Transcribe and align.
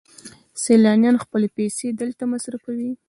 سیلانیان 0.63 1.15
خپلې 1.23 1.47
پیسې 1.57 1.87
دلته 2.01 2.23
مصرفوي. 2.33 2.91